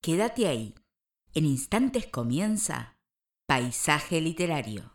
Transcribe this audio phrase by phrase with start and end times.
[0.00, 0.74] Quédate ahí.
[1.34, 2.96] En instantes comienza
[3.48, 4.92] Paisaje Literario.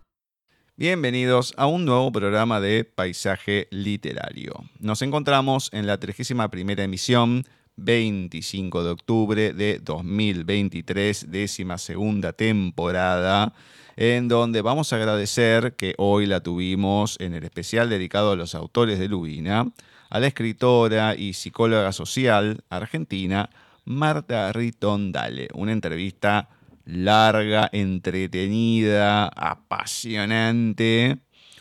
[0.78, 4.54] Bienvenidos a un nuevo programa de Paisaje Literario.
[4.80, 7.44] Nos encontramos en la 31 emisión,
[7.76, 13.54] 25 de octubre de 2023, décima segunda temporada,
[13.98, 18.56] en donde vamos a agradecer que hoy la tuvimos en el especial dedicado a los
[18.56, 19.70] autores de Lubina,
[20.10, 23.50] a la escritora y psicóloga social argentina
[23.86, 25.50] Marta Ritondale.
[25.54, 26.50] Una entrevista
[26.86, 31.20] larga, entretenida, apasionante,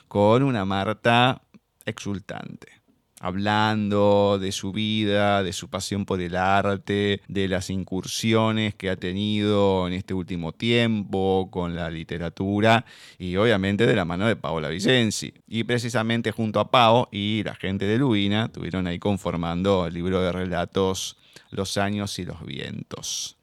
[0.08, 1.42] con una Marta
[1.84, 2.82] exultante
[3.22, 8.96] hablando de su vida, de su pasión por el arte, de las incursiones que ha
[8.96, 12.84] tenido en este último tiempo con la literatura
[13.18, 15.32] y obviamente de la mano de Paola Vicenzi.
[15.46, 20.20] Y precisamente junto a Pao y la gente de Lubina estuvieron ahí conformando el libro
[20.20, 21.16] de relatos
[21.50, 23.36] Los años y los vientos.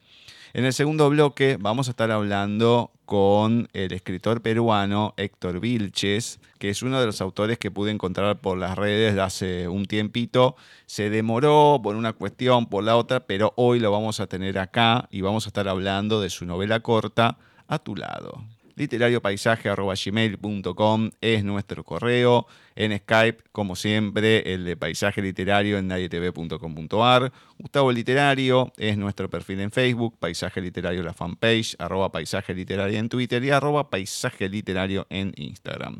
[0.53, 6.69] En el segundo bloque vamos a estar hablando con el escritor peruano Héctor Vilches, que
[6.69, 10.55] es uno de los autores que pude encontrar por las redes de hace un tiempito.
[10.87, 15.07] Se demoró por una cuestión, por la otra, pero hoy lo vamos a tener acá
[15.11, 18.43] y vamos a estar hablando de su novela corta, A tu lado
[18.79, 22.47] literariopaisaje.gmail.com es nuestro correo.
[22.75, 27.31] En Skype, como siempre, el de Paisaje Literario en nadietv.com.ar.
[27.57, 33.09] Gustavo Literario es nuestro perfil en Facebook, Paisaje Literario la fanpage, arroba Paisaje Literario en
[33.09, 35.97] Twitter y arroba Paisaje Literario en Instagram.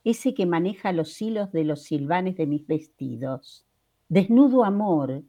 [0.03, 3.67] Ese que maneja los hilos de los silvanes de mis vestidos.
[4.09, 5.23] Desnudo amor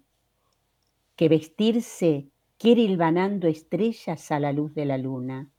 [1.17, 5.51] que vestirse quiere hilvanando estrellas a la luz de la luna.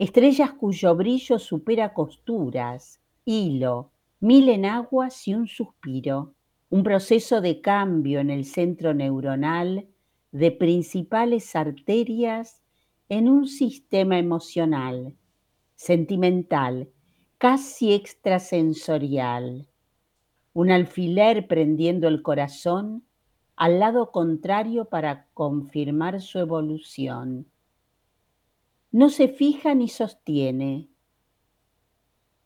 [0.00, 6.34] Estrellas cuyo brillo supera costuras, hilo, mil enaguas y un suspiro
[6.70, 9.88] un proceso de cambio en el centro neuronal
[10.30, 12.62] de principales arterias
[13.08, 15.16] en un sistema emocional,
[15.74, 16.88] sentimental,
[17.38, 19.66] casi extrasensorial.
[20.52, 23.02] Un alfiler prendiendo el corazón
[23.56, 27.46] al lado contrario para confirmar su evolución.
[28.92, 30.88] No se fija ni sostiene.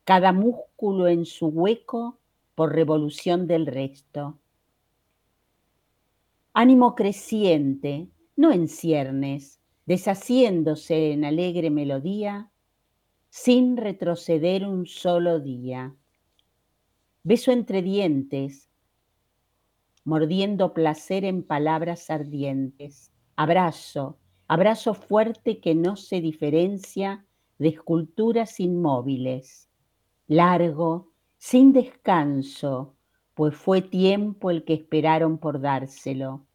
[0.05, 2.19] Cada músculo en su hueco
[2.55, 4.39] por revolución del resto.
[6.53, 12.51] Ánimo creciente, no en ciernes, deshaciéndose en alegre melodía,
[13.31, 15.97] sin retroceder un solo día.
[17.23, 18.69] Beso entre dientes,
[20.05, 23.11] mordiendo placer en palabras ardientes.
[23.35, 27.25] Abrazo, abrazo fuerte que no se diferencia
[27.59, 29.69] de esculturas inmóviles.
[30.27, 32.95] Largo, sin descanso,
[33.35, 36.47] pues fue tiempo el que esperaron por dárselo.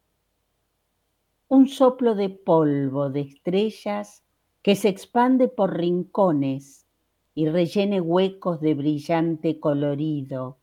[1.47, 4.23] Un soplo de polvo de estrellas
[4.61, 6.85] que se expande por rincones
[7.33, 10.57] y rellene huecos de brillante colorido,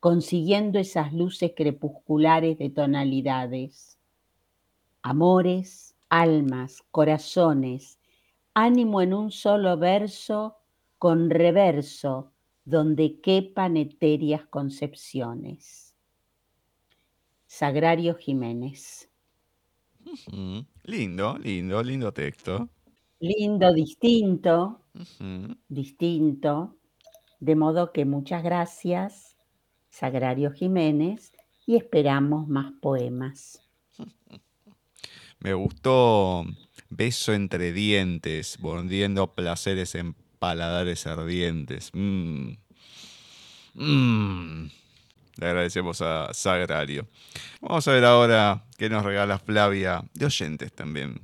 [0.00, 3.98] consiguiendo esas luces crepusculares de tonalidades.
[5.02, 7.98] Amores, almas, corazones,
[8.52, 10.58] ánimo en un solo verso
[10.98, 12.32] con reverso,
[12.66, 15.94] donde quepan etéreas concepciones.
[17.46, 19.08] Sagrario Jiménez.
[20.84, 22.68] Lindo, lindo, lindo texto.
[23.18, 24.82] Lindo, distinto,
[25.66, 26.76] distinto.
[27.40, 29.38] De modo que muchas gracias
[29.88, 31.32] Sagrario Jiménez
[31.64, 33.62] y esperamos más poemas.
[35.42, 36.46] Me gustó
[36.88, 41.90] Beso entre dientes, mordiendo placeres en paladares ardientes.
[41.94, 42.52] Mm.
[43.74, 44.70] Mm.
[45.36, 47.08] Le agradecemos a Sagrario.
[47.60, 51.20] Vamos a ver ahora qué nos regala Flavia de oyentes también.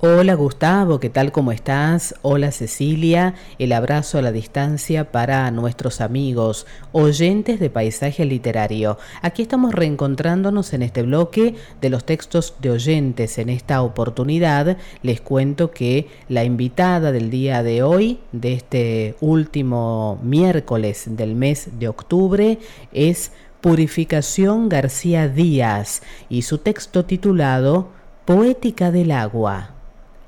[0.00, 1.32] Hola Gustavo, ¿qué tal?
[1.32, 2.14] ¿Cómo estás?
[2.22, 8.96] Hola Cecilia, el abrazo a la distancia para nuestros amigos, oyentes de paisaje literario.
[9.22, 13.38] Aquí estamos reencontrándonos en este bloque de los textos de oyentes.
[13.38, 20.20] En esta oportunidad les cuento que la invitada del día de hoy, de este último
[20.22, 22.60] miércoles del mes de octubre,
[22.92, 27.88] es Purificación García Díaz y su texto titulado
[28.24, 29.74] Poética del agua.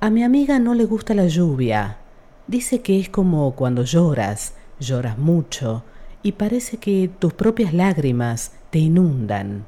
[0.02, 1.99] A mi amiga no le gusta la lluvia.
[2.47, 5.85] Dice que es como cuando lloras, lloras mucho,
[6.23, 9.67] y parece que tus propias lágrimas te inundan.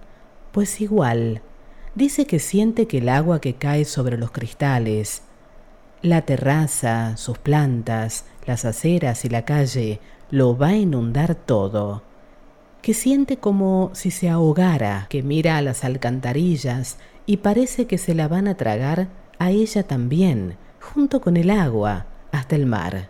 [0.51, 1.43] Pues igual,
[1.95, 5.21] dice que siente que el agua que cae sobre los cristales,
[6.01, 10.01] la terraza, sus plantas, las aceras y la calle,
[10.31, 12.05] lo va a inundar todo.
[12.81, 16.97] Que siente como si se ahogara, que mira a las alcantarillas
[17.27, 19.09] y parece que se la van a tragar
[19.39, 23.09] a ella también, junto con el agua, hasta el mar.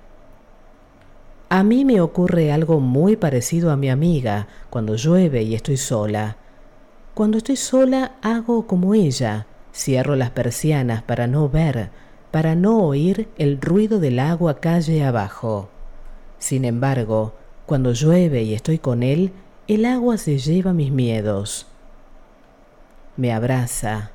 [1.49, 6.37] A mí me ocurre algo muy parecido a mi amiga cuando llueve y estoy sola.
[7.15, 11.91] Cuando estoy sola hago como ella, cierro las persianas para no ver,
[12.31, 15.69] para no oír el ruido del agua calle abajo.
[16.39, 17.35] Sin embargo,
[17.67, 19.33] cuando llueve y estoy con él,
[19.69, 21.67] el agua se lleva mis miedos.
[23.17, 24.11] Me abraza,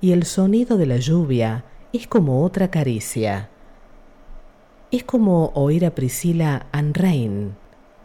[0.00, 3.50] y el sonido de la lluvia es como otra caricia.
[4.90, 7.54] Es como oír a Priscila Anrain.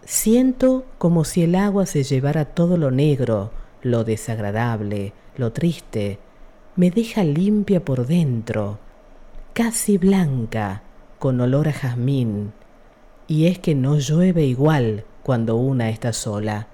[0.04, 3.52] Siento como si el agua se llevara todo lo negro,
[3.82, 6.20] lo desagradable, lo triste.
[6.76, 8.80] Me deja limpia por dentro,
[9.54, 10.84] casi blanca,
[11.18, 12.52] con olor a jazmín.
[13.28, 16.68] Y es que no llueve igual cuando una está sola.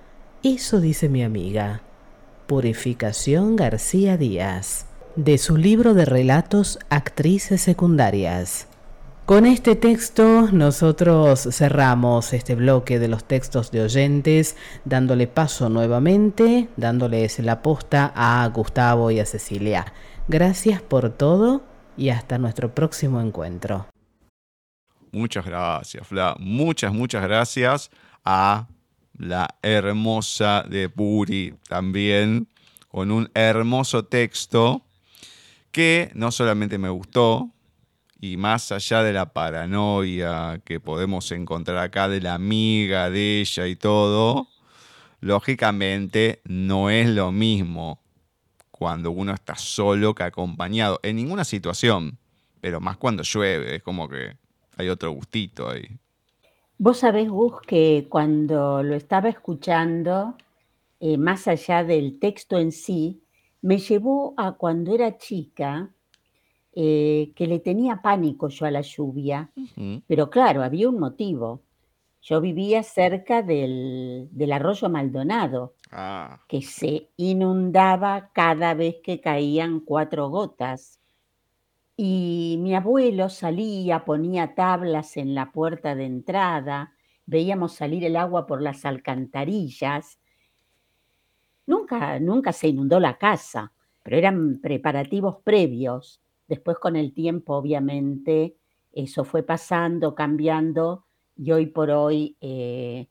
[0.43, 1.83] Eso dice mi amiga.
[2.47, 8.67] Purificación García Díaz de su libro de relatos Actrices Secundarias.
[9.25, 16.69] Con este texto nosotros cerramos este bloque de los textos de oyentes, dándole paso nuevamente,
[16.77, 19.93] dándoles la posta a Gustavo y a Cecilia.
[20.27, 21.61] Gracias por todo
[21.97, 23.87] y hasta nuestro próximo encuentro.
[25.11, 26.35] Muchas gracias, Fla.
[26.39, 27.91] Muchas, muchas gracias
[28.23, 28.67] a
[29.17, 32.47] la hermosa de Puri también,
[32.87, 34.83] con un hermoso texto
[35.71, 37.51] que no solamente me gustó,
[38.19, 43.65] y más allá de la paranoia que podemos encontrar acá de la amiga de ella
[43.67, 44.47] y todo,
[45.21, 47.99] lógicamente no es lo mismo
[48.69, 52.19] cuando uno está solo que acompañado, en ninguna situación,
[52.61, 54.37] pero más cuando llueve, es como que
[54.77, 55.87] hay otro gustito ahí.
[56.77, 60.35] Vos sabés, Gus, que cuando lo estaba escuchando,
[60.99, 63.23] eh, más allá del texto en sí,
[63.61, 65.91] me llevó a cuando era chica,
[66.73, 69.51] eh, que le tenía pánico yo a la lluvia,
[70.07, 71.63] pero claro, había un motivo.
[72.21, 76.39] Yo vivía cerca del, arroyo Maldonado, ah.
[76.47, 80.99] que se inundaba cada vez que caían cuatro gotas.
[81.97, 86.93] Y mi abuelo salía, ponía tablas en la puerta de entrada,
[87.25, 90.20] veíamos salir el agua por las alcantarillas
[91.65, 93.71] Nunca, nunca se inundó la casa,
[94.03, 96.21] pero eran preparativos previos.
[96.47, 98.55] Después con el tiempo, obviamente,
[98.91, 103.07] eso fue pasando, cambiando, y hoy por hoy, eh,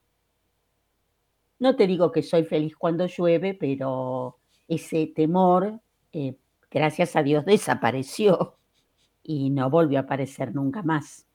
[1.58, 4.38] no te digo que soy feliz cuando llueve, pero
[4.68, 5.80] ese temor,
[6.12, 6.36] eh,
[6.70, 8.56] gracias a Dios, desapareció
[9.22, 11.26] y no volvió a aparecer nunca más.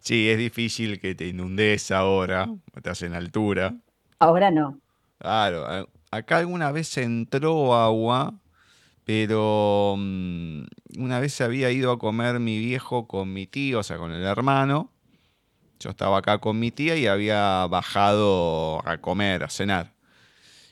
[0.00, 3.76] Sí, es difícil que te inundes ahora, estás en altura.
[4.18, 4.78] Ahora no.
[5.20, 8.40] Claro, acá alguna vez entró agua,
[9.04, 10.62] pero mm,
[10.96, 14.12] una vez se había ido a comer mi viejo con mi tío, o sea, con
[14.12, 14.90] el hermano,
[15.78, 19.92] Yo estaba acá con mi tía y había bajado a comer, a cenar.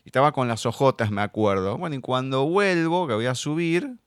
[0.06, 1.76] Estaba con las ojotas, me acuerdo.
[1.76, 3.98] Bueno, y cuando vuelvo, que voy a subir,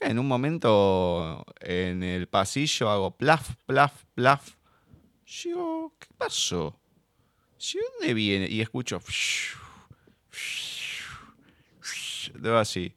[0.00, 4.56] en un momento en el pasillo hago plaf, plaf, plaf.
[5.24, 6.78] Yo, ¿qué pasó?
[7.58, 8.46] ¿De dónde viene?
[8.46, 9.00] Y escucho.
[12.34, 12.94] Debo así.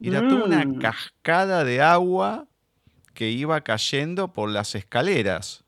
[0.00, 0.78] Y era toda una Mm.
[0.78, 2.48] cascada de agua
[3.14, 5.64] que iba cayendo por las escaleras.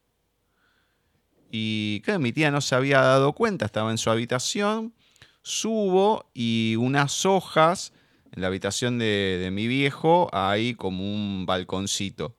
[1.50, 4.94] Y claro, mi tía no se había dado cuenta, estaba en su habitación.
[5.42, 7.92] Subo y unas hojas
[8.32, 12.36] en la habitación de, de mi viejo hay como un balconcito.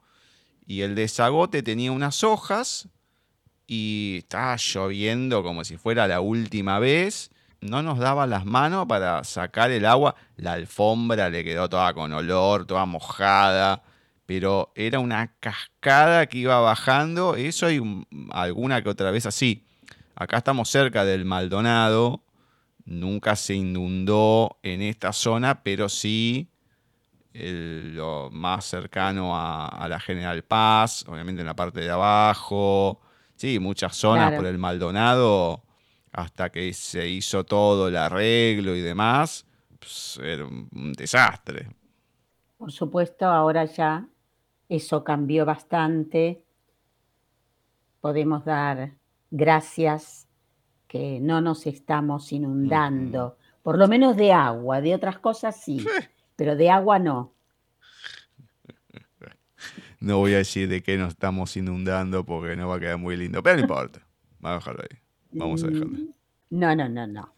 [0.66, 2.90] Y el desagote tenía unas hojas
[3.66, 7.32] y estaba lloviendo como si fuera la última vez.
[7.62, 10.16] No nos daba las manos para sacar el agua.
[10.36, 13.82] La alfombra le quedó toda con olor, toda mojada.
[14.26, 17.36] Pero era una cascada que iba bajando.
[17.36, 19.66] Eso y un- alguna que otra vez así.
[20.16, 22.24] Acá estamos cerca del Maldonado.
[22.86, 26.50] Nunca se inundó en esta zona, pero sí
[27.34, 33.00] el- lo más cercano a, a la General Paz, obviamente en la parte de abajo.
[33.36, 34.38] Sí, muchas zonas Claro.
[34.38, 35.64] por el Maldonado,
[36.18, 39.46] hasta que se hizo todo el arreglo y demás,
[39.78, 41.68] pues, era un, desastre.
[42.58, 44.08] Por supuesto, ahora ya
[44.68, 46.44] eso cambió bastante.
[48.02, 48.96] Podemos dar
[49.30, 50.28] gracias
[50.88, 55.86] que no nos estamos inundando, por lo menos de agua, de otras cosas sí,
[56.36, 57.32] pero de agua no.
[60.00, 63.18] No voy a decir de qué nos estamos inundando porque no va a quedar muy
[63.18, 64.00] lindo, pero no importa.
[64.40, 65.07] Vamos a dejarlo ahí.
[65.32, 65.98] Vamos a dejarlo.
[65.98, 66.14] ahí.
[66.50, 67.34] No, no, no, no.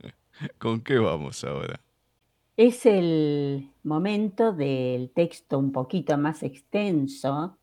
[0.58, 1.80] ¿Con qué vamos ahora?
[2.56, 7.58] Es el momento del texto un poquito más extenso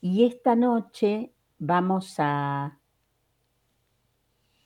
[0.00, 2.78] y esta noche vamos a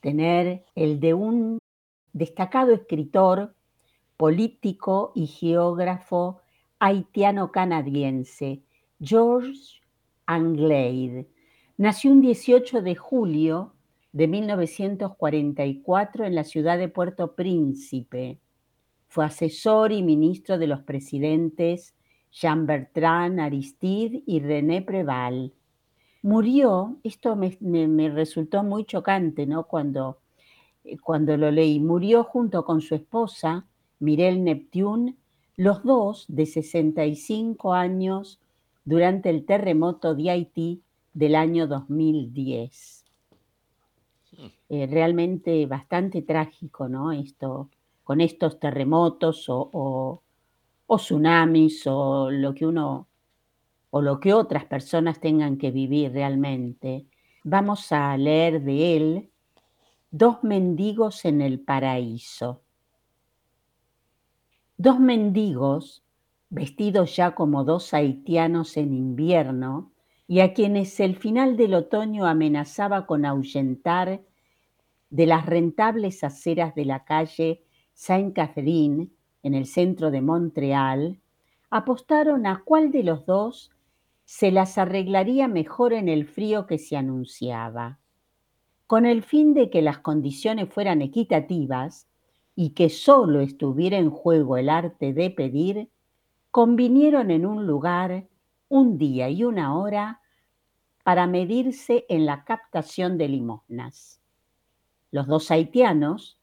[0.00, 1.58] tener el de un
[2.12, 3.54] destacado escritor,
[4.16, 6.40] político y geógrafo
[6.78, 8.62] haitiano-canadiense,
[9.00, 9.80] George
[10.26, 11.28] Anglade.
[11.76, 13.75] Nació un 18 de julio
[14.16, 18.38] de 1944 en la ciudad de Puerto Príncipe.
[19.08, 21.94] Fue asesor y ministro de los presidentes
[22.32, 25.52] Jean-Bertrand Aristide y René Preval.
[26.22, 29.64] Murió, esto me, me- me resultó muy chocante, ¿no?
[29.66, 30.18] Cuando,
[30.84, 33.66] eh, cuando lo leí, murió junto con su esposa,
[34.00, 35.16] Mirel Neptune,
[35.56, 38.40] los dos de 65 años
[38.84, 40.82] durante el terremoto de Haití
[41.14, 43.05] del año 2010.
[44.68, 47.12] Eh, realmente bastante trágico, ¿no?
[47.12, 47.70] Esto,
[48.04, 50.22] con estos terremotos o,
[50.86, 53.08] tsunamis o lo que uno
[53.90, 57.06] o lo que otras personas tengan que vivir realmente.
[57.44, 59.30] Vamos a leer de él
[60.18, 62.62] Dos mendigos en el paraíso.
[64.78, 66.04] Dos mendigos,
[66.48, 69.92] vestidos ya como dos haitianos en invierno,
[70.28, 74.22] y a quienes el final del otoño amenazaba con ahuyentar
[75.10, 77.62] de las rentables aceras de la calle
[77.94, 79.08] Saint-Catherine,
[79.42, 81.20] en el centro de Montreal,
[81.70, 83.70] apostaron a cuál de los dos
[84.24, 88.00] se las arreglaría mejor en el frío que se anunciaba.
[88.88, 92.08] Con el fin de que las condiciones fueran equitativas
[92.56, 95.88] y que solo estuviera en juego el arte de pedir,
[96.50, 98.26] convinieron en un lugar,
[98.68, 100.20] un día y una hora
[101.02, 104.20] para medirse en la captación de limosnas.
[105.10, 106.40] Los dos haitianos,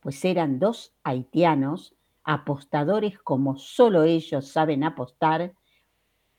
[0.00, 5.54] pues eran dos haitianos, apostadores como solo ellos saben apostar,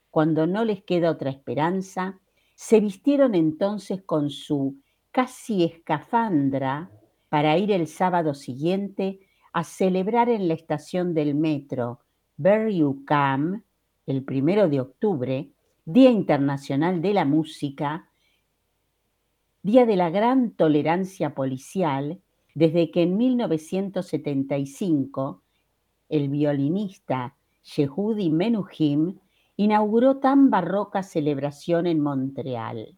[0.10, 2.20] cuando no les queda otra esperanza,
[2.56, 4.80] se vistieron entonces con su
[5.12, 6.92] casi escafandra
[7.30, 9.20] para ir el sábado siguiente
[9.54, 12.00] a celebrar en la estación del metro
[12.38, 13.64] Berry-UQAM,
[14.06, 15.50] el primero de octubre,
[15.86, 18.10] Día Internacional de la Música,
[19.62, 22.20] Día de la Gran Tolerancia Policial,
[22.54, 25.42] desde que en 1975
[26.10, 29.22] el violinista Yehudi Menuhin
[29.56, 32.98] inauguró tan barroca celebración en Montreal.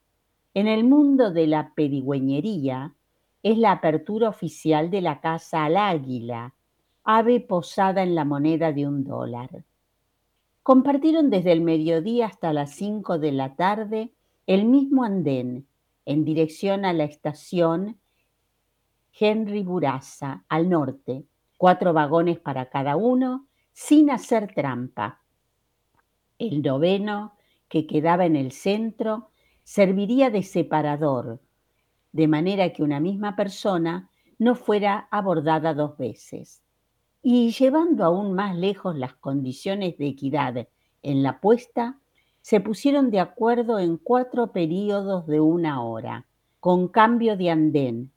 [0.53, 2.95] En el mundo de la pedigüeñería
[3.43, 6.55] es la apertura oficial de la Casa al Águila,
[7.03, 9.63] ave posada en la moneda de un dólar.
[10.65, 14.15] Compartieron desde el mediodía hasta las 5 de la tarde
[14.47, 15.67] el mismo andén
[16.05, 17.99] en dirección a la estación
[19.13, 21.23] Henry Buraza, al norte,
[21.57, 25.21] cuatro vagones para cada uno, sin hacer trampa.
[26.39, 27.35] El noveno,
[27.69, 29.29] que quedaba en el centro,
[29.63, 31.43] serviría de separador,
[32.11, 36.64] de manera que una misma persona no fuera abordada dos veces.
[37.27, 40.67] Y llevando aún más lejos las condiciones de equidad
[41.01, 41.97] en la puesta,
[42.41, 46.27] se pusieron de acuerdo en cuatro períodos de una hora,
[46.59, 48.11] con cambio de andén,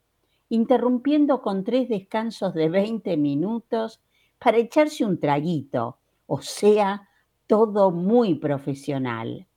[0.49, 3.99] interrumpiendo con tres descansos de 20 minutos
[4.37, 5.97] para echarse un traguito,
[6.27, 7.09] o sea,
[7.47, 9.47] todo muy profesional.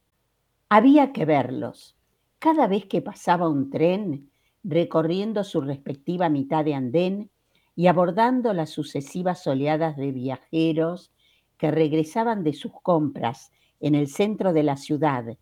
[0.71, 1.94] Había que verlos.
[2.38, 4.30] Cada vez que pasaba un tren,
[4.64, 7.30] recorriendo su respectiva mitad de andén
[7.75, 11.12] y abordando las sucesivas oleadas de viajeros
[11.57, 15.37] que regresaban de sus compras en el centro de la ciudad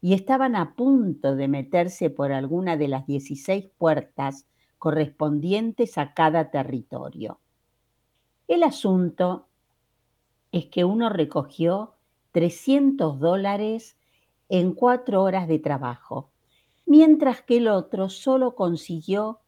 [0.00, 4.46] y estaban a punto de meterse por alguna de las 16 puertas
[4.78, 7.38] correspondientes a cada territorio.
[8.48, 9.46] El asunto
[10.50, 11.94] es que uno recogió
[12.32, 13.96] 300 dólares
[14.48, 16.30] en cuatro horas de trabajo,
[16.84, 19.41] mientras que el otro solo consiguió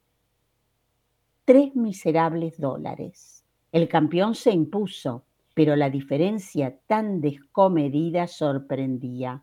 [1.44, 3.44] tres miserables dólares.
[3.70, 5.24] El campeón se impuso,
[5.54, 9.42] pero la diferencia tan descomedida sorprendía.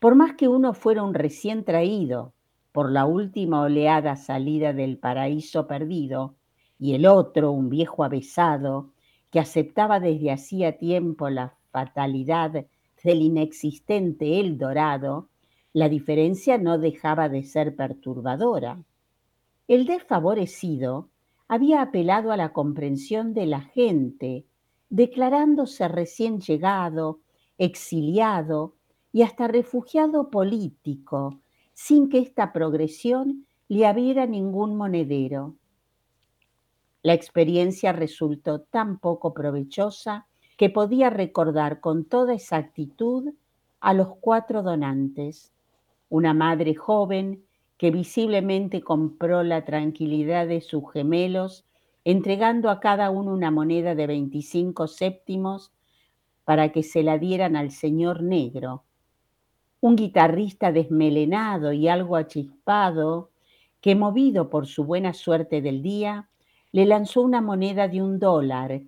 [0.00, 2.32] Por más que uno fuera un recién traído
[2.72, 6.34] por la última oleada salida del paraíso perdido,
[6.78, 8.90] y el otro un viejo avesado
[9.30, 12.66] que aceptaba desde hacía tiempo la fatalidad
[13.02, 15.28] del inexistente El Dorado,
[15.72, 18.82] la diferencia no dejaba de ser perturbadora.
[19.68, 21.10] El desfavorecido
[21.48, 24.46] había apelado a la comprensión de la gente,
[24.88, 27.20] declarándose recién llegado,
[27.58, 28.74] exiliado
[29.12, 31.40] y hasta refugiado político,
[31.72, 35.54] sin que esta progresión le abriera ningún monedero.
[37.02, 43.34] La experiencia resultó tan poco provechosa que podía recordar con toda exactitud
[43.80, 45.52] a los cuatro donantes,
[46.08, 47.43] una madre joven
[47.78, 51.64] que visiblemente compró la tranquilidad de sus gemelos,
[52.04, 55.72] entregando a cada uno una moneda de 25 séptimos
[56.44, 58.84] para que se la dieran al señor negro,
[59.80, 63.30] un guitarrista desmelenado y algo achispado,
[63.80, 66.28] que movido por su buena suerte del día,
[66.72, 68.80] le lanzó una moneda de un dólar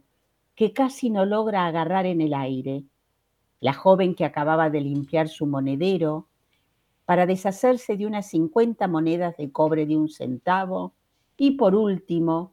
[0.54, 2.84] que casi no logra agarrar en el aire.
[3.60, 6.28] La joven que acababa de limpiar su monedero
[7.06, 10.92] para deshacerse de unas 50 monedas de cobre de un centavo.
[11.36, 12.52] Y por último,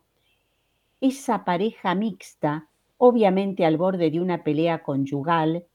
[1.01, 5.65] esa pareja mixta, obviamente al borde de una pelea conyugal,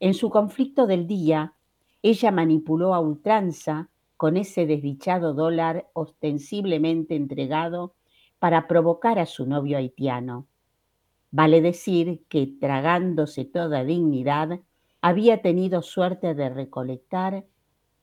[0.00, 1.54] en su conflicto del día,
[2.02, 7.94] ella manipuló a ultranza con ese desdichado dólar ostensiblemente entregado
[8.38, 10.46] para provocar a su novio haitiano.
[11.30, 14.60] Vale decir que, tragándose toda dignidad,
[15.04, 17.44] había tenido suerte de recolectar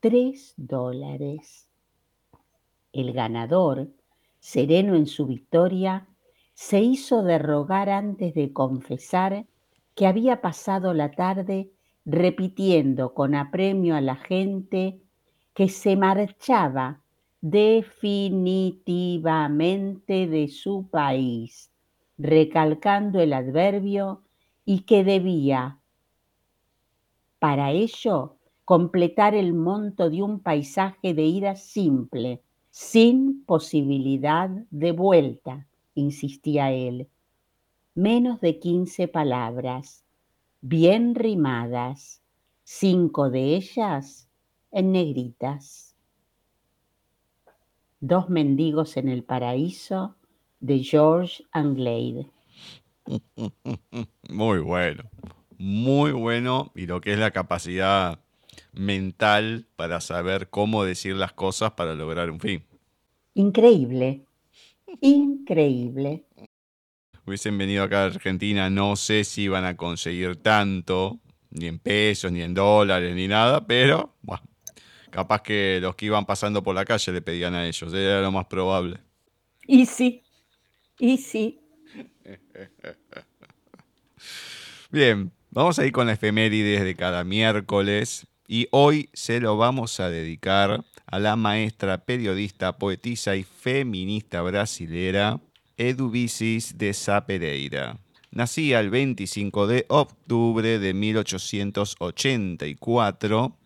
[0.01, 1.67] tres dólares.
[2.93, 3.87] El ganador,
[4.39, 6.07] sereno en su victoria,
[6.53, 9.47] se hizo de rogar antes de confesar
[9.95, 11.71] que había pasado la tarde
[12.05, 15.01] repitiendo con apremio a la gente
[15.55, 17.01] que se marchaba
[17.41, 21.71] definitivamente de su país,
[22.19, 24.21] recalcando el adverbio
[24.65, 25.80] y que debía,
[27.41, 35.65] para ello, completar el monto de un paisaje de ida simple, sin posibilidad de vuelta,
[35.95, 37.09] insistía él.
[37.95, 40.05] Menos de quince palabras,
[40.61, 42.21] bien rimadas,
[42.63, 44.29] cinco de ellas
[44.69, 45.95] en negritas.
[48.01, 50.15] Dos mendigos en el paraíso
[50.59, 52.29] de George Anglade.
[54.29, 55.09] Muy bueno,
[55.61, 58.19] muy bueno y lo que es la capacidad
[58.73, 62.63] mental para saber cómo decir las cosas para lograr un fin.
[63.33, 64.25] Increíble,
[64.99, 66.25] increíble.
[67.25, 71.19] Hubiesen venido acá a Argentina, no sé si iban a conseguir tanto,
[71.51, 74.43] ni en pesos, ni en dólares, ni nada, pero bueno,
[75.11, 78.31] Capaz que los que iban pasando por la calle le pedían a ellos, era lo
[78.31, 78.97] más probable.
[79.67, 80.23] Y sí,
[80.97, 81.59] y sí.
[84.89, 89.99] Bien, vamos a ir con la efemérides de cada miércoles y hoy se lo vamos
[89.99, 95.39] a dedicar a la maestra, periodista, poetisa y feminista brasilera
[95.77, 97.99] Eduvisis de Sapereira.
[98.31, 103.57] Nacía el 25 de octubre de 1884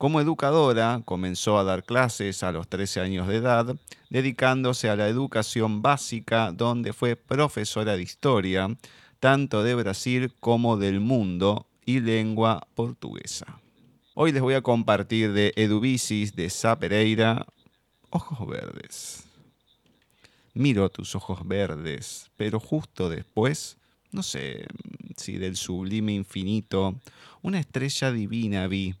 [0.00, 3.76] como educadora, comenzó a dar clases a los 13 años de edad,
[4.08, 8.74] dedicándose a la educación básica, donde fue profesora de historia,
[9.20, 13.60] tanto de Brasil como del mundo, y lengua portuguesa.
[14.14, 17.46] Hoy les voy a compartir de Edubicis de Sa Pereira,
[18.10, 19.24] Ojos Verdes.
[20.54, 23.76] Miro tus ojos verdes, pero justo después,
[24.12, 24.66] no sé
[25.16, 26.94] si del sublime infinito,
[27.42, 28.94] una estrella divina vi,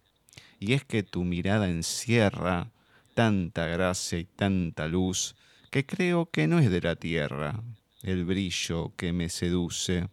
[0.58, 2.70] y es que tu mirada encierra
[3.14, 5.34] tanta gracia y tanta luz,
[5.70, 7.62] que creo que no es de la tierra
[8.02, 10.08] el brillo que me seduce.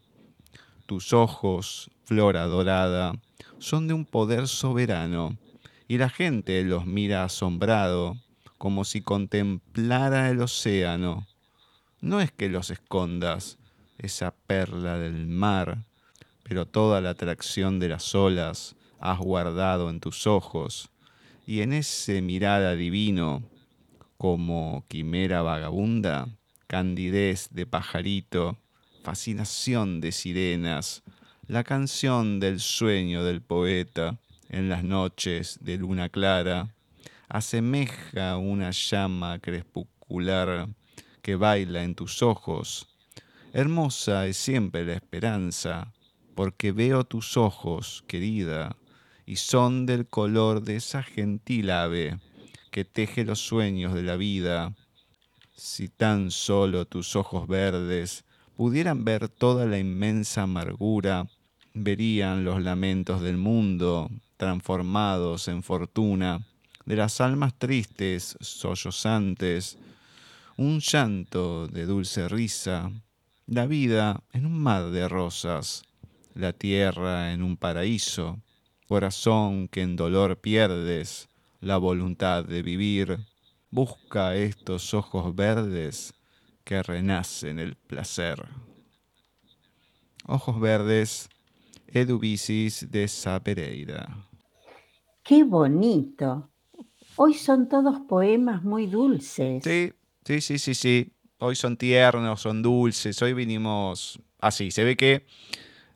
[0.86, 3.13] Tus ojos, flora dorada,
[3.60, 5.38] son de un poder soberano,
[5.88, 8.17] y la gente los mira asombrado,
[8.58, 11.28] como si contemplara el océano.
[12.02, 13.58] No es que los escondas,
[13.97, 15.86] esa perla del mar,
[16.43, 20.89] pero toda la atracción de las olas has guardado en tus ojos,
[21.45, 23.43] y en ese mirada divino,
[24.17, 26.28] como quimera vagabunda,
[26.67, 28.58] candidez de pajarito,
[29.03, 31.03] fascinación de sirenas,
[31.47, 36.73] la canción del sueño del poeta en las noches de luna clara,
[37.30, 40.67] asemeja una llama crepuscular
[41.21, 42.88] que baila en tus ojos.
[43.53, 45.93] Hermosa es siempre la esperanza,
[46.36, 48.75] porque veo tus ojos, querida,
[49.25, 52.19] y son del color de esa gentil ave
[52.71, 54.73] que teje los sueños de la vida.
[55.58, 58.24] Si tan solo tus ojos verdes
[58.56, 61.28] pudieran ver toda la inmensa amargura
[61.74, 66.46] verían los lamentos del mundo transformados en fortuna,
[66.86, 69.80] de las almas tristes, sollozantes,
[70.58, 72.91] un llanto de dulce risa,
[73.48, 75.84] la vida en un mar de rosas,
[76.36, 78.38] la tierra en un paraíso,
[78.88, 81.30] corazón que en dolor pierdes
[81.62, 83.20] la voluntad de vivir,
[83.69, 86.13] busca estos ojos verdes
[86.63, 88.45] que renacen el placer.
[90.25, 91.30] Ojos verdes
[91.88, 94.27] Edubicis de Sa Pereira.
[95.23, 96.49] ¡Qué bonito!
[97.15, 99.63] Hoy son todos poemas muy dulces.
[99.63, 101.13] Sí, sí, sí, sí, sí.
[101.39, 103.21] Hoy son tiernos, son dulces.
[103.21, 104.71] Hoy vinimos así.
[104.71, 105.25] Se ve que,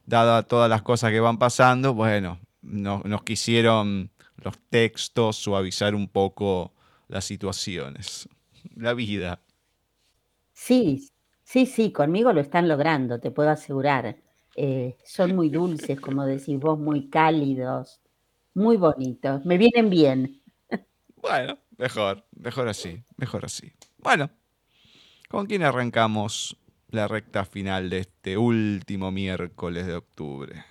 [0.05, 6.73] dada todas las cosas que van pasando, bueno, nos quisieron los textos suavizar un poco
[7.11, 8.27] las situaciones.
[8.75, 9.41] La vida.
[10.53, 11.09] Sí,
[11.43, 14.17] sí, sí, conmigo lo están logrando, te puedo asegurar.
[14.55, 18.01] Eh, son muy dulces, como decís vos, muy cálidos,
[18.53, 20.41] muy bonitos, me vienen bien.
[21.21, 23.71] Bueno, mejor, mejor así, mejor así.
[23.97, 24.29] Bueno,
[25.29, 26.57] ¿con quién arrancamos
[26.89, 30.65] la recta final de este último miércoles de octubre?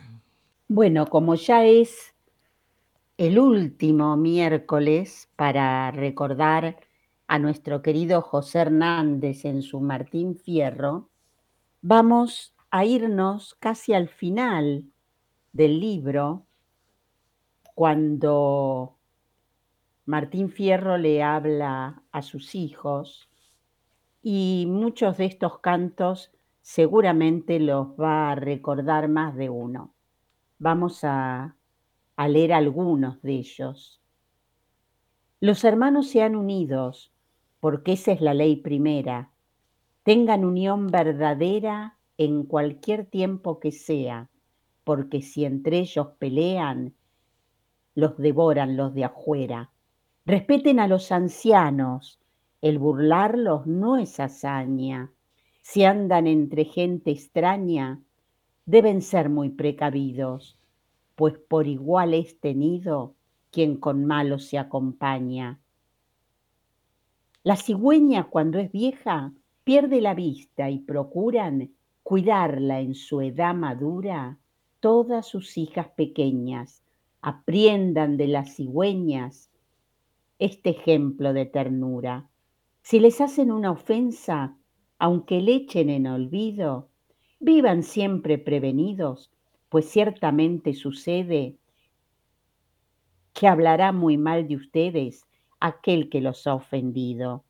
[0.68, 2.09] Bueno, como ya es
[3.20, 6.78] el último miércoles para recordar
[7.26, 11.10] a nuestro querido José Hernández en su Martín Fierro,
[11.82, 14.86] vamos a irnos casi al final
[15.52, 16.46] del libro,
[17.74, 18.96] cuando
[20.06, 23.28] Martín Fierro le habla a sus hijos
[24.22, 29.92] y muchos de estos cantos seguramente los va a recordar más de uno.
[30.58, 31.54] Vamos a,
[32.20, 33.98] a leer algunos de ellos.
[35.40, 37.14] Los hermanos sean unidos,
[37.60, 39.30] porque esa es la ley primera.
[40.02, 44.28] Tengan unión verdadera en cualquier tiempo que sea,
[44.84, 46.92] porque si entre ellos pelean,
[47.94, 49.70] los devoran los de afuera.
[50.26, 52.20] Respeten a los ancianos,
[52.60, 55.10] el burlarlos no es hazaña.
[55.62, 58.02] Si andan entre gente extraña,
[58.66, 60.59] deben ser muy precavidos,
[61.20, 63.14] pues por igual es tenido
[63.50, 65.60] quien con malos se acompaña.
[67.42, 74.38] La cigüeña cuando es vieja pierde la vista y procuran cuidarla en su edad madura,
[74.80, 76.82] todas sus hijas pequeñas
[77.20, 79.50] apriendan de las cigüeñas
[80.38, 82.30] este ejemplo de ternura.
[82.80, 84.56] Si les hacen una ofensa,
[84.98, 86.88] aunque le echen en olvido,
[87.40, 89.30] vivan siempre prevenidos,
[89.70, 91.56] pues ciertamente sucede
[93.32, 95.26] que hablará muy mal de ustedes
[95.60, 97.44] aquel que los ha ofendido.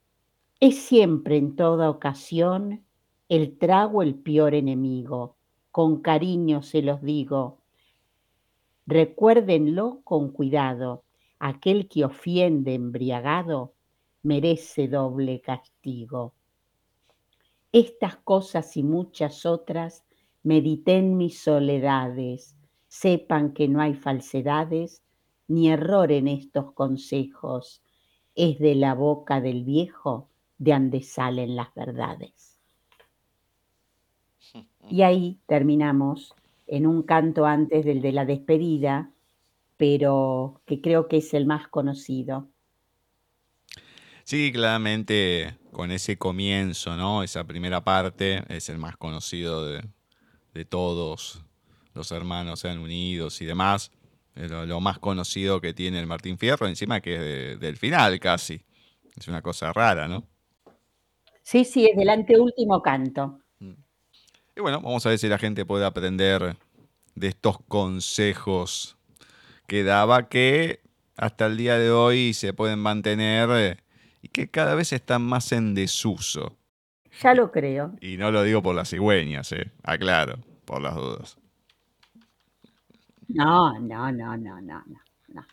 [0.60, 2.84] Es siempre en toda ocasión
[3.30, 5.36] el trago el peor enemigo.
[5.70, 7.58] Con cariño se los digo.
[8.86, 11.04] Recuérdenlo con cuidado.
[11.38, 13.72] Aquel que ofiende embriagado
[14.22, 16.34] merece doble castigo.
[17.72, 20.04] Estas cosas y muchas otras
[20.42, 22.56] mediten mis soledades.
[22.88, 25.02] Sepan que no hay falsedades
[25.48, 27.82] ni error en estos consejos.
[28.34, 32.58] Es de la boca del viejo de donde salen las verdades.
[34.88, 36.34] Y ahí terminamos
[36.66, 39.10] en un canto antes del de la despedida,
[39.76, 42.48] pero que creo que es el más conocido.
[44.24, 47.24] Sí, claramente con ese comienzo, ¿no?
[47.24, 49.82] Esa primera parte es el más conocido de,
[50.68, 51.44] todos
[51.94, 53.90] los hermanos sean unidos y demás.
[54.34, 58.62] Lo, más conocido que tiene el Martín Fierro, encima que es del final casi.
[59.16, 60.24] Es una cosa rara, ¿no?
[61.42, 63.40] Sí, sí, es del anteúltimo canto.
[63.58, 63.72] Mm.
[64.56, 66.56] Y bueno, vamos a ver si la gente puede aprender
[67.14, 68.96] de estos consejos
[69.66, 70.80] que daba que
[71.16, 73.76] hasta el día de hoy se pueden mantener eh,
[74.22, 76.56] y que cada vez están más en desuso.
[77.20, 77.92] Ya lo creo.
[78.00, 79.70] Y no lo digo por las cigüeñas, eh.
[79.82, 81.36] aclaro, por las dudas.
[83.28, 84.84] No, no, no, no, no,
[85.28, 85.46] no.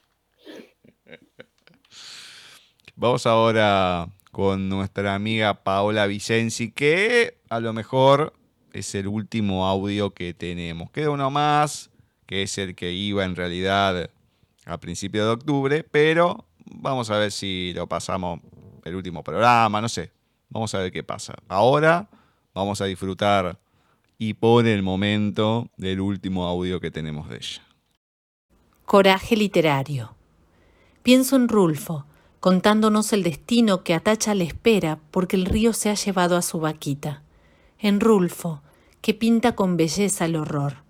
[2.95, 8.33] Vamos ahora con nuestra amiga Paola Vicenzi, que a lo mejor
[8.73, 10.89] es el último audio que tenemos.
[10.91, 11.91] Queda uno más,
[12.25, 14.09] que es el que iba en realidad
[14.65, 18.39] a principios de octubre, pero vamos a ver si lo pasamos
[18.83, 20.16] el último programa, no sé.
[20.49, 21.35] Vamos a ver qué pasa.
[21.47, 22.09] Ahora
[22.53, 23.59] vamos a disfrutar
[24.17, 27.61] y pone el momento del último audio que tenemos de ella.
[28.85, 30.15] Coraje literario.
[31.03, 32.05] Pienso en Rulfo,
[32.39, 36.59] contándonos el destino que Atacha le espera porque el río se ha llevado a su
[36.59, 37.21] vaquita.
[37.79, 38.61] En Rulfo,
[39.01, 40.83] que pinta con belleza el horror.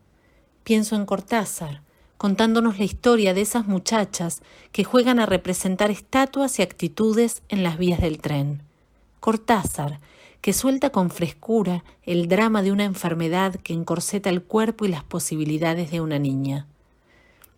[0.63, 1.82] Pienso en Cortázar,
[2.17, 4.41] contándonos la historia de esas muchachas
[4.72, 8.67] que juegan a representar estatuas y actitudes en las vías del tren.
[9.28, 10.00] Cortázar,
[10.40, 15.04] que suelta con frescura el drama de una enfermedad que encorseta el cuerpo y las
[15.04, 16.66] posibilidades de una niña.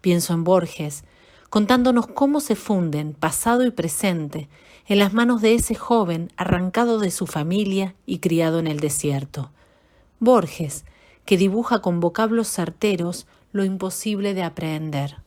[0.01, 1.03] Pienso en Borges,
[1.51, 4.49] contándonos cómo se funden pasado y presente
[4.87, 9.51] en las manos de ese joven arrancado de su familia y criado en el desierto.
[10.19, 10.85] Borges,
[11.23, 15.17] que dibuja con vocablos certeros lo imposible de aprehender.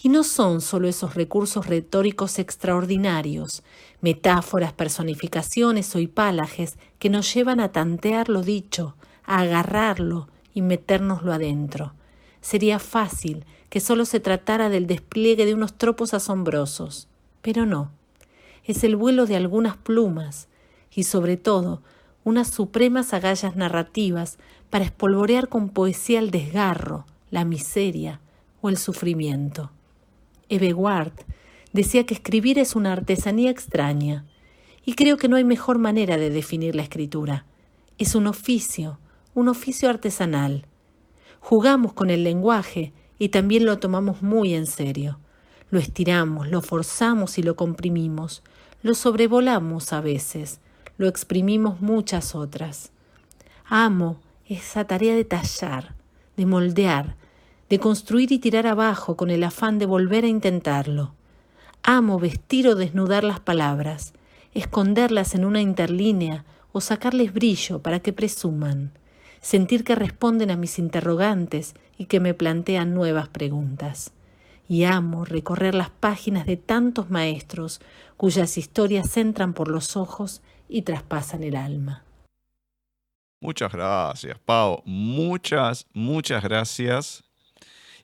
[0.00, 3.62] Y no son solo esos recursos retóricos extraordinarios,
[4.00, 11.32] metáforas, personificaciones o hipálages que nos llevan a tantear lo dicho, a agarrarlo y metérnoslo
[11.32, 11.92] adentro.
[12.40, 17.08] Sería fácil que solo se tratara del despliegue de unos tropos asombrosos,
[17.42, 17.90] pero no.
[18.64, 20.48] Es el vuelo de algunas plumas
[20.94, 21.82] y sobre todo
[22.24, 28.20] unas supremas agallas narrativas para espolvorear con poesía el desgarro, la miseria
[28.60, 29.70] o el sufrimiento.
[30.48, 31.12] Ebeward
[31.72, 34.24] decía que escribir es una artesanía extraña,
[34.84, 37.44] y creo que no hay mejor manera de definir la escritura.
[37.98, 38.98] Es un oficio,
[39.34, 40.66] un oficio artesanal.
[41.40, 45.18] Jugamos con el lenguaje y también lo tomamos muy en serio.
[45.70, 48.42] Lo estiramos, lo forzamos y lo comprimimos,
[48.82, 50.60] lo sobrevolamos a veces,
[50.98, 52.90] lo exprimimos muchas otras.
[53.66, 55.94] Amo esa tarea de tallar,
[56.36, 57.14] de moldear,
[57.68, 61.14] de construir y tirar abajo con el afán de volver a intentarlo.
[61.82, 64.12] Amo vestir o desnudar las palabras,
[64.52, 68.92] esconderlas en una interlínea o sacarles brillo para que presuman,
[69.40, 74.12] sentir que responden a mis interrogantes y que me plantean nuevas preguntas.
[74.68, 77.80] Y amo recorrer las páginas de tantos maestros
[78.16, 82.04] cuyas historias entran por los ojos y traspasan el alma.
[83.40, 84.82] Muchas gracias, Pau.
[84.84, 87.24] Muchas, muchas gracias.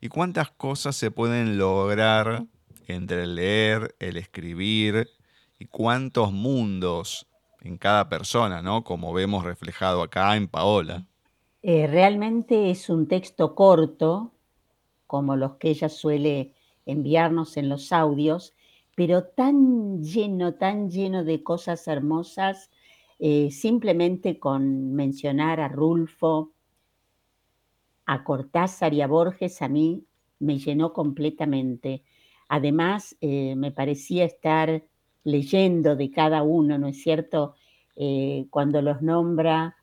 [0.01, 2.47] ¿Y cuántas cosas se pueden lograr
[2.89, 5.09] entre el leer, el escribir
[5.59, 7.27] y cuántos mundos
[7.61, 8.85] en cada persona, ¿no?
[8.85, 11.07] Como vemos reflejado acá en Paola.
[11.63, 14.33] Eh, realmente es un texto corto,
[15.07, 18.55] como los que ella suele enviarnos en los audios,
[18.95, 22.71] pero tan lleno, tan lleno de cosas hermosas
[23.19, 26.53] eh, simplemente con mencionar a Rulfo,
[28.05, 30.05] a Cortázar y a Borges, a mí
[30.39, 32.05] me llenó completamente.
[32.49, 34.85] Además, eh, me parecía estar
[35.25, 37.55] leyendo de cada uno, ¿no es cierto?
[37.97, 39.77] Eh, cuando los nombra,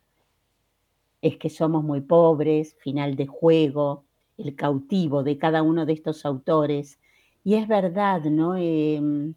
[1.20, 4.04] es que somos muy pobres, final de juego,
[4.36, 7.00] el cautivo de cada uno de estos autores.
[7.42, 8.56] Y es verdad, ¿no?
[8.56, 9.34] Em,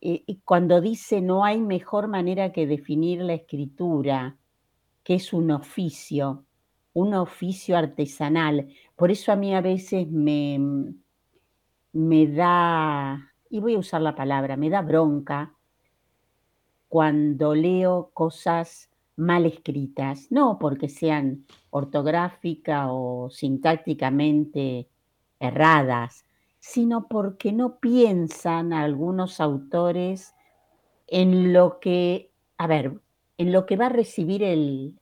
[0.00, 4.36] y cuando dice no hay mejor manera que definir la escritura,
[5.04, 6.44] que es un oficio,
[6.94, 8.68] un oficio artesanal.
[8.96, 10.58] Por eso a mí a veces me,
[11.94, 15.54] me da, y voy a usar la palabra, me da bronca
[16.88, 24.88] cuando leo cosas mal escritas, no porque sean ortográfica o sintácticamente
[25.38, 26.24] erradas,
[26.58, 30.34] sino porque no piensan algunos autores
[31.06, 33.00] en lo que, a ver,
[33.38, 34.98] en lo que va a recibir el,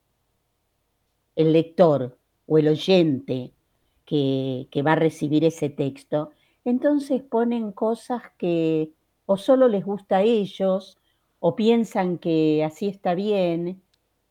[1.36, 3.54] el lector o el oyente,
[4.04, 6.32] que, que va a recibir ese texto,
[6.64, 8.92] entonces ponen cosas que
[9.26, 10.98] o solo les gusta a ellos
[11.40, 13.82] o piensan que así está bien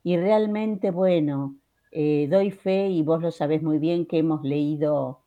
[0.03, 1.55] y realmente, bueno,
[1.91, 5.21] eh, doy fe y vos lo sabés muy bien que hemos leído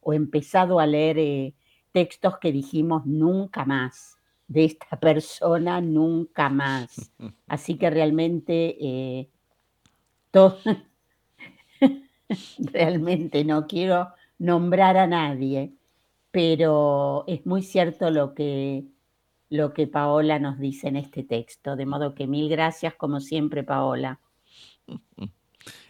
[0.00, 1.54] o empezado a leer eh,
[1.92, 4.18] textos que dijimos nunca más,
[4.48, 7.12] de esta persona nunca más.
[7.46, 9.28] Así que realmente, eh,
[12.58, 15.72] realmente no quiero nombrar a nadie,
[16.30, 18.84] pero es muy cierto lo que,
[19.50, 21.76] lo que Paola nos dice en este texto.
[21.76, 24.20] De modo que mil gracias, como siempre, Paola.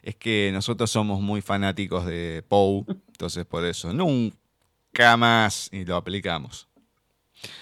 [0.02, 5.96] Es que nosotros somos muy fanáticos de Poe, entonces por eso nunca más y lo
[5.96, 6.68] aplicamos.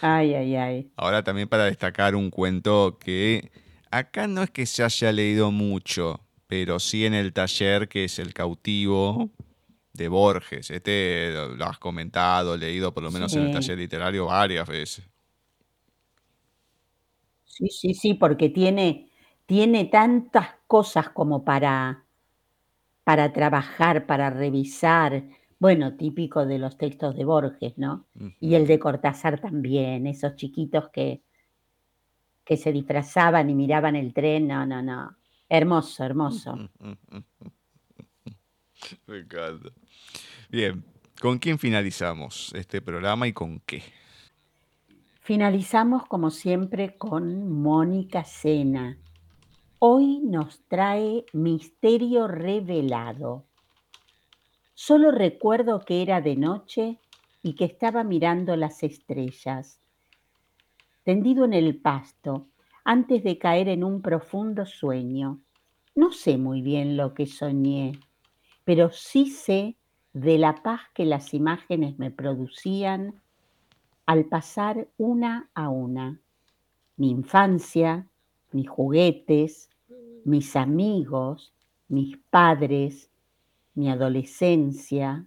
[0.01, 0.91] Ay, ay, ay.
[0.97, 3.51] Ahora también para destacar un cuento que
[3.91, 8.19] acá no es que se haya leído mucho, pero sí en el taller que es
[8.19, 9.31] El cautivo
[9.93, 10.71] de Borges.
[10.71, 15.09] Este lo has comentado, leído por lo menos en el taller literario varias veces.
[17.45, 19.11] Sí, sí, sí, porque tiene,
[19.47, 22.05] tiene tantas cosas como para,
[23.05, 25.25] para trabajar, para revisar.
[25.59, 28.07] Bueno, típico de los textos de Borges, ¿no?
[28.41, 31.23] Y el de Cortázar también, esos chiquitos que,
[32.45, 34.49] que se disfrazaban y miraban el tren.
[34.49, 35.17] No, no, no.
[35.49, 36.71] Hermoso, hermoso.
[39.07, 39.71] Me encanta.
[40.49, 40.85] Bien,
[41.21, 43.83] ¿con quién finalizamos este programa y con qué?
[45.21, 48.99] Finalizamos como siempre con Mónica Sena.
[49.79, 53.47] Hoy nos trae Misterio Revelado.
[54.75, 56.99] Solo recuerdo que era de noche
[57.43, 59.81] y que estaba mirando las estrellas.
[61.05, 62.49] Tendido en el pasto,
[62.85, 65.41] antes de caer en un profundo sueño.
[65.95, 67.93] No sé muy bien lo que soñé,
[68.71, 69.77] pero sí sé
[70.13, 73.21] de la paz que las imágenes me producían
[74.07, 76.21] al pasar una a una.
[76.97, 78.07] Mi infancia,
[78.53, 79.71] mis juguetes,
[80.25, 81.53] mis amigos,
[81.89, 83.11] mis padres,
[83.75, 85.27] mi adolescencia,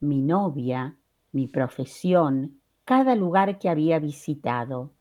[0.00, 0.98] mi novia,
[1.32, 4.92] mi profesión, cada lugar que había visitado.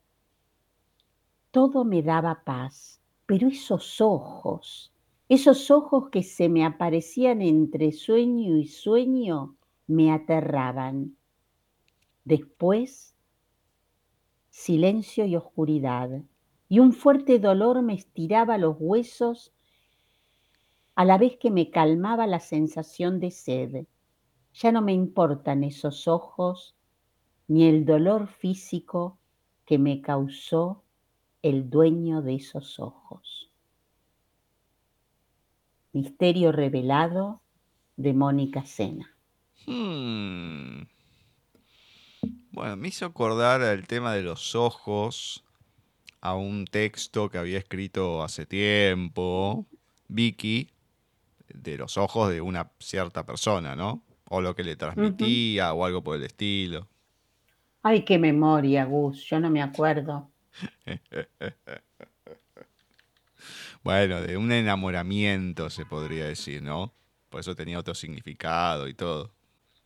[1.51, 4.90] Todo me daba paz, pero esos ojos,
[5.33, 9.55] esos ojos que se me aparecían entre sueño y sueño,
[9.87, 11.15] me aterraban.
[12.25, 13.15] Después,
[14.49, 16.21] silencio y oscuridad,
[16.67, 19.53] y un fuerte dolor me estiraba los huesos
[20.95, 23.85] a la vez que me calmaba la sensación de sed.
[24.53, 26.75] Ya no me importan esos ojos
[27.47, 29.17] ni el dolor físico
[29.63, 30.83] que me causó
[31.41, 33.50] el dueño de esos ojos.
[35.93, 37.41] Misterio revelado
[37.97, 39.15] de Mónica Sena.
[39.65, 40.83] Hmm.
[42.51, 45.43] Bueno, me hizo acordar el tema de los ojos
[46.19, 49.65] a un texto que había escrito hace tiempo,
[50.07, 50.69] Vicky,
[51.53, 54.01] de los ojos de una cierta persona, ¿no?
[54.29, 56.87] O lo que le transmitía o algo por el estilo.
[57.83, 60.29] Ay, qué memoria, Gus, yo no me acuerdo.
[63.83, 66.93] bueno, de un enamoramiento se podría decir, ¿no?
[67.29, 69.31] Por eso tenía otro significado y todo.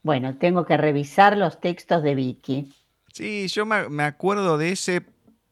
[0.01, 2.71] Bueno, tengo que revisar los textos de Vicky.
[3.13, 5.05] Sí, yo me, acuerdo de ese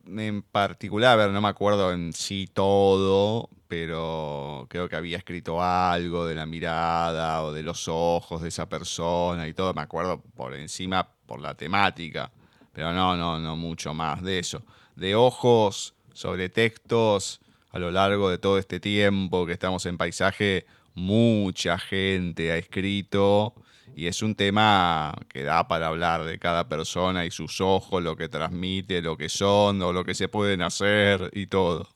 [0.05, 5.63] en particular, a ver, no me acuerdo en sí todo, pero creo que había escrito
[5.63, 10.21] algo de la mirada o de los ojos de esa persona y todo, me acuerdo
[10.35, 12.31] por encima por la temática,
[12.73, 14.63] pero no, no, no mucho más de eso.
[14.95, 17.39] De ojos sobre textos
[17.73, 23.55] a lo largo de todo este tiempo que estamos en paisaje, mucha gente ha escrito
[23.95, 28.15] y es un tema que da para hablar de cada persona y sus ojos, lo
[28.15, 31.87] que transmite, lo que son o lo que se pueden hacer y todo.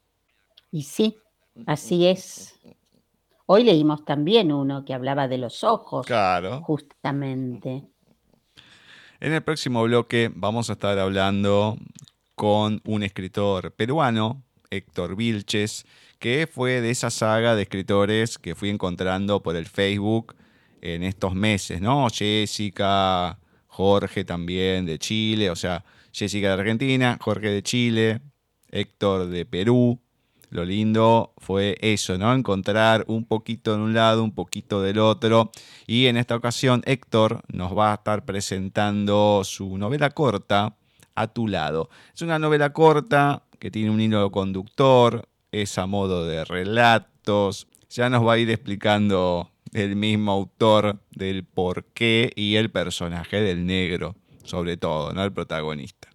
[0.72, 1.18] Y sí,
[1.68, 2.60] así es.
[3.46, 6.08] Hoy leímos también uno que hablaba de los ojos.
[6.08, 6.62] Claro.
[6.62, 7.84] Justamente.
[9.20, 11.78] En el próximo bloque vamos a estar hablando
[12.34, 15.86] con un escritor peruano, Héctor Vilches,
[16.20, 20.36] que fue de esa saga de escritores que fui encontrando por el Facebook
[20.82, 22.08] en estos meses, ¿no?
[22.10, 28.22] Jessica, Jorge también de Chile, o sea, Jessica de Argentina, Jorge de Chile,
[28.72, 30.00] Héctor de Perú.
[30.50, 32.34] Lo lindo fue eso, ¿no?
[32.34, 35.52] Encontrar un poquito de un lado, un poquito del otro.
[35.86, 40.78] Y en esta ocasión Héctor nos va a estar presentando su novela corta,
[41.16, 41.90] A tu lado.
[42.14, 47.68] Es una novela corta que tiene un hilo conductor, es a modo de relatos.
[47.90, 53.66] Ya nos va a ir explicando el mismo autor del porqué y el personaje del
[53.66, 55.24] negro, sobre todo, ¿no?
[55.24, 56.07] El protagonista.